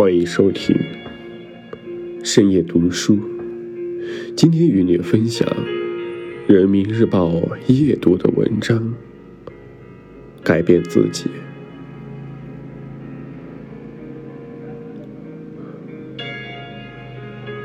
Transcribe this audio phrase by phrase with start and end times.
[0.00, 0.76] 欢迎收听
[2.22, 3.18] 深夜读书。
[4.36, 5.44] 今天与你分享
[6.46, 7.26] 《人民日报》
[7.66, 8.94] 夜读的文章：
[10.44, 11.28] 改变自己。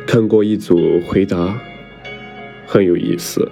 [0.07, 1.61] 看过一组回答，
[2.65, 3.47] 很有意思。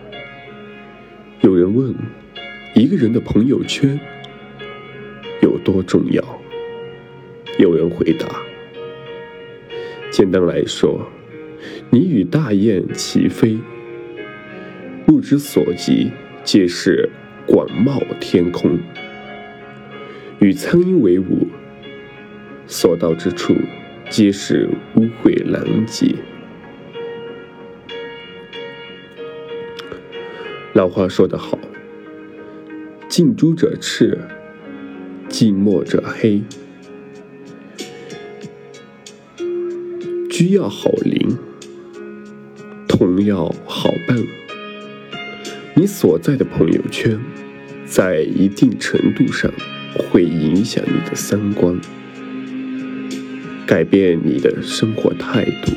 [1.42, 1.94] 有人问：
[2.74, 4.00] 一个人的朋友圈
[5.44, 6.42] 有多重要？
[7.60, 8.28] 有人回答。
[10.12, 11.08] 简单来说，
[11.90, 13.58] 你与大雁齐飞，
[15.08, 16.12] 目之所及
[16.44, 17.10] 皆是
[17.48, 18.78] 广袤天空；
[20.40, 21.48] 与苍鹰为伍，
[22.68, 23.56] 所到之处
[24.10, 26.14] 皆是污秽狼藉。
[30.74, 31.58] 老话说得好
[33.08, 34.20] ：“近朱者赤，
[35.30, 36.42] 近墨者黑。”
[40.42, 41.38] 需要好邻，
[42.88, 44.18] 同要好伴。
[45.76, 47.16] 你所在的朋友圈，
[47.86, 49.54] 在一定程度上
[49.94, 51.80] 会影响你的三观，
[53.68, 55.74] 改变你的生活态度。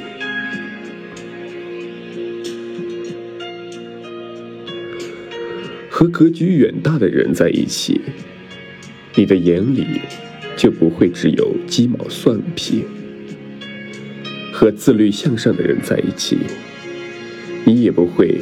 [5.90, 8.00] 和格局远大的人在一起，
[9.14, 10.00] 你的眼里
[10.56, 12.84] 就不会只有鸡毛蒜皮。
[14.56, 16.38] 和自律向上的人在一起，
[17.64, 18.41] 你也不会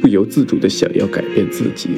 [0.00, 1.90] 不由自主的想要改变自己。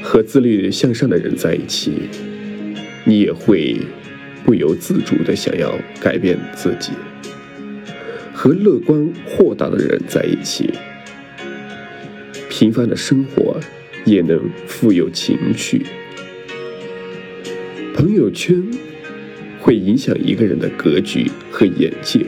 [0.00, 1.90] 和自律向上的人在一起，
[3.04, 3.76] 你也会
[4.44, 6.92] 不由自主的想要改变自己。
[8.32, 10.70] 和乐观豁达的人在一起，
[12.48, 13.58] 平凡的生活
[14.04, 15.84] 也能富有情趣。
[18.04, 18.62] 朋友圈
[19.58, 22.20] 会影响一个人的格局和眼界。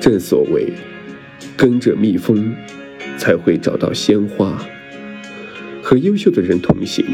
[0.00, 0.72] 正所谓，
[1.56, 2.52] 跟着蜜蜂
[3.16, 4.60] 才会找到鲜花。
[5.80, 7.06] 和优秀的人同行，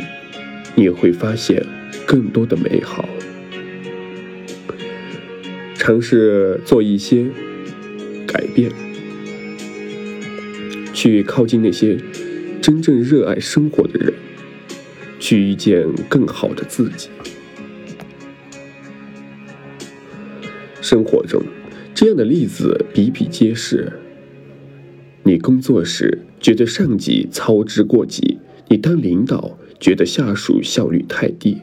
[0.75, 1.63] 你会发现
[2.07, 3.07] 更多的美好。
[5.75, 7.27] 尝试做一些
[8.27, 8.73] 改变，
[10.95, 11.99] 去靠近那些
[12.63, 14.11] 真正热爱生活的人。
[15.31, 17.09] 去遇见更好的自己。
[20.81, 21.41] 生活中，
[21.95, 23.93] 这样的例子比比皆是。
[25.23, 31.59] 你工作时觉得上级操之过急，你当领导觉得下属效率太低，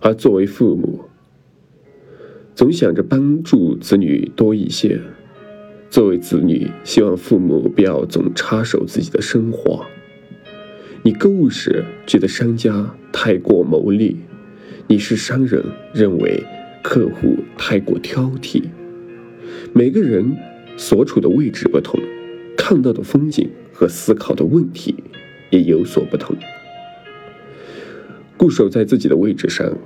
[0.00, 1.04] 而作为父母，
[2.56, 4.98] 总想着帮助子女多一些；
[5.88, 9.86] 作为子女，希望父母不要总插手自己的生活。
[11.06, 14.16] 你购物时觉得商家太过牟利，
[14.88, 15.62] 你是商人
[15.94, 16.42] 认为
[16.82, 18.60] 客户太过挑剔。
[19.72, 20.36] 每个人
[20.76, 22.00] 所处的位置不同，
[22.58, 24.96] 看到的风景和思考的问题
[25.50, 26.36] 也有所不同。
[28.36, 29.78] 固守在自己的位置上，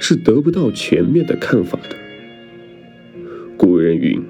[0.00, 1.94] 是得不到全面的看法的。
[3.56, 4.20] 古人云：“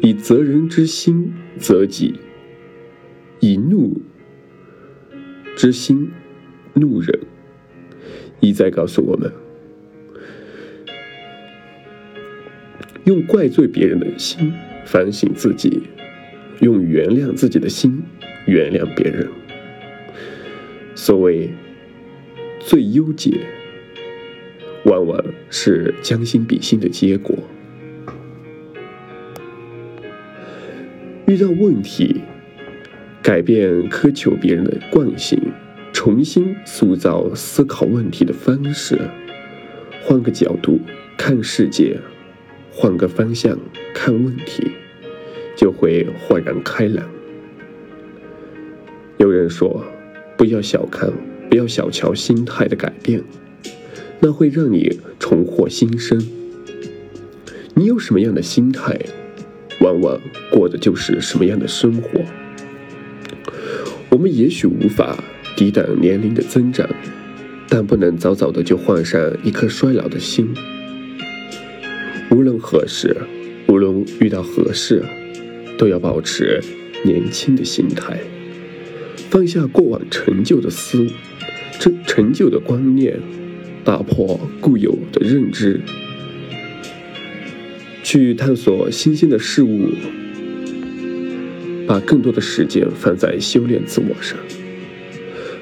[0.00, 2.14] 以责人之心责己。”
[5.74, 6.10] 心
[6.74, 7.20] 怒人，
[8.38, 9.30] 一再告诉我们：
[13.04, 14.52] 用怪罪别人的心
[14.86, 15.82] 反省自己，
[16.60, 18.02] 用原谅自己的心
[18.46, 19.28] 原谅别人。
[20.94, 21.50] 所谓
[22.60, 23.40] 最优解，
[24.84, 27.36] 往往是将心比心的结果。
[31.26, 32.20] 遇到问题。
[33.22, 35.40] 改变苛求别人的惯性，
[35.94, 38.98] 重新塑造思考问题的方式，
[40.02, 40.80] 换个角度
[41.16, 41.96] 看世界，
[42.72, 43.56] 换个方向
[43.94, 44.72] 看问题，
[45.56, 47.08] 就会豁然开朗。
[49.18, 49.84] 有人说，
[50.36, 51.10] 不要小看，
[51.48, 53.22] 不要小瞧心态的改变，
[54.18, 56.20] 那会让你重获新生。
[57.74, 58.98] 你有什么样的心态，
[59.78, 60.20] 往往
[60.50, 62.20] 过的就是什么样的生活。
[64.10, 65.22] 我们也许无法
[65.56, 66.88] 抵挡年龄的增长，
[67.68, 70.52] 但不能早早的就患上一颗衰老的心。
[72.30, 73.16] 无论何时，
[73.68, 75.02] 无论遇到何事，
[75.78, 76.60] 都要保持
[77.04, 78.18] 年轻的心态，
[79.30, 81.06] 放下过往陈旧的思、
[81.78, 83.20] 陈陈旧的观念，
[83.84, 85.80] 打破固有的认知，
[88.02, 89.90] 去探索新鲜的事物。
[91.86, 94.38] 把更多的时间放在修炼自我上。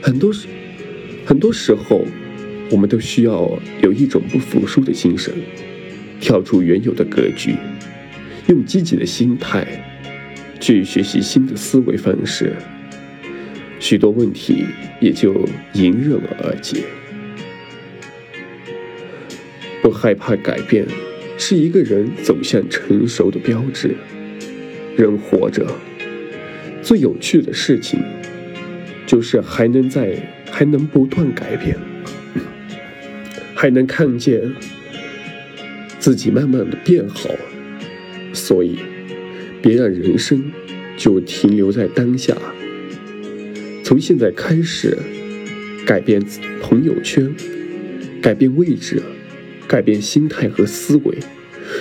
[0.03, 0.49] 很多时，
[1.25, 2.05] 很多时候，
[2.73, 3.49] 我们都需要
[3.81, 5.33] 有一种不服输的精神，
[6.21, 7.55] 跳出原有的格局，
[8.49, 9.65] 用积极的心态
[10.59, 12.53] 去学习新的思维方式，
[13.79, 14.65] 许多问题
[15.01, 16.83] 也就迎刃而解。
[19.81, 20.85] 不害怕改变，
[21.39, 23.95] 是一个人走向成熟的标志。
[24.97, 25.65] 人活着，
[26.83, 28.01] 最有趣的事情。
[29.13, 30.17] 就是还能在，
[30.51, 31.77] 还能不断改变，
[33.55, 34.51] 还能看见
[35.99, 37.29] 自己慢慢的变好，
[38.33, 38.79] 所以
[39.61, 40.43] 别让人生
[40.97, 42.35] 就停留在当下。
[43.85, 44.97] 从现在开始，
[45.85, 46.25] 改变
[46.63, 47.31] 朋友圈，
[48.23, 49.03] 改变位置，
[49.69, 51.19] 改变心态和思维，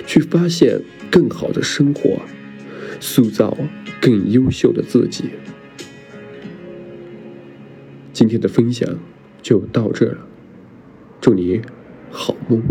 [0.05, 2.23] 去发现更好的生活，
[2.99, 3.57] 塑造
[4.01, 5.29] 更优秀的自己。
[8.13, 8.87] 今天的分享
[9.41, 10.17] 就到这了，
[11.19, 11.61] 祝你
[12.11, 12.61] 好梦。